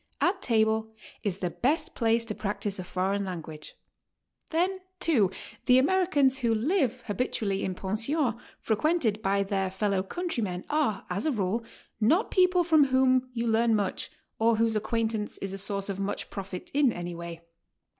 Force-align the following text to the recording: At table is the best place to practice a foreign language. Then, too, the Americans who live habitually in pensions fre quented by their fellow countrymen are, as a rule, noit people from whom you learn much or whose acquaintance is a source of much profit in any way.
At 0.19 0.41
table 0.41 0.91
is 1.21 1.37
the 1.37 1.51
best 1.51 1.93
place 1.93 2.25
to 2.25 2.33
practice 2.33 2.79
a 2.79 2.83
foreign 2.83 3.23
language. 3.23 3.75
Then, 4.49 4.79
too, 4.99 5.29
the 5.67 5.77
Americans 5.77 6.39
who 6.39 6.55
live 6.55 7.03
habitually 7.05 7.63
in 7.63 7.75
pensions 7.75 8.33
fre 8.59 8.73
quented 8.73 9.21
by 9.21 9.43
their 9.43 9.69
fellow 9.69 10.01
countrymen 10.01 10.65
are, 10.71 11.05
as 11.11 11.27
a 11.27 11.31
rule, 11.31 11.63
noit 12.01 12.31
people 12.31 12.63
from 12.63 12.85
whom 12.85 13.29
you 13.35 13.45
learn 13.45 13.75
much 13.75 14.09
or 14.39 14.55
whose 14.55 14.75
acquaintance 14.75 15.37
is 15.37 15.53
a 15.53 15.59
source 15.59 15.87
of 15.87 15.99
much 15.99 16.31
profit 16.31 16.71
in 16.73 16.91
any 16.91 17.13
way. 17.13 17.41